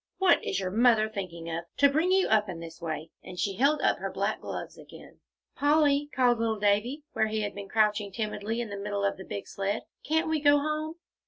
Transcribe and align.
What 0.17 0.43
is 0.43 0.59
your 0.59 0.71
mother 0.71 1.07
thinking 1.07 1.47
of, 1.51 1.65
to 1.77 1.87
bring 1.87 2.11
you 2.11 2.27
up 2.27 2.49
in 2.49 2.59
this 2.59 2.81
way?" 2.81 3.11
And 3.23 3.37
she 3.37 3.53
held 3.57 3.83
up 3.83 3.99
her 3.99 4.11
black 4.11 4.41
gloves 4.41 4.75
again. 4.75 5.19
"Polly," 5.55 6.09
called 6.11 6.39
little 6.39 6.57
Davie, 6.59 7.03
where 7.13 7.27
he 7.27 7.41
had 7.41 7.53
been 7.53 7.69
crouching 7.69 8.11
timidly 8.11 8.61
in 8.61 8.71
the 8.71 8.77
middle 8.79 9.05
of 9.05 9.17
the 9.17 9.23
big 9.23 9.47
sled, 9.47 9.83
"can't 10.03 10.27
we 10.27 10.39
go 10.39 10.57
home?" 10.57 10.95